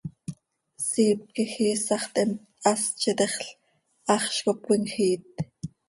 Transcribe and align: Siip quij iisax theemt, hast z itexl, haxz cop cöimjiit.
Siip 0.87 1.19
quij 1.35 1.55
iisax 1.67 2.03
theemt, 2.13 2.39
hast 2.63 2.93
z 3.01 3.05
itexl, 3.11 3.47
haxz 4.07 4.37
cop 4.45 4.59
cöimjiit. 4.65 5.29